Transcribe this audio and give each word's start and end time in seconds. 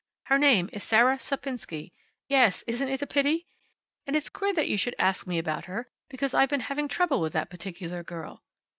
Her 0.23 0.39
name 0.39 0.67
is 0.73 0.83
Sarah 0.83 1.17
Sapinsky 1.19 1.91
yes, 2.27 2.63
isn't 2.65 2.89
it 2.89 3.03
a 3.03 3.05
pity! 3.05 3.45
and 4.07 4.15
it's 4.15 4.31
queer 4.31 4.51
that 4.55 4.67
you 4.67 4.75
should 4.75 4.95
ask 4.97 5.27
me 5.27 5.37
about 5.37 5.65
her 5.65 5.87
because 6.09 6.33
I've 6.33 6.49
been 6.49 6.61
having 6.61 6.87
trouble 6.87 7.21
with 7.21 7.33
that 7.33 7.51
particular 7.51 8.01
girl." 8.01 8.41